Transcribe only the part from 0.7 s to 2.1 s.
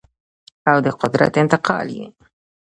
او د قدرت انتقال یې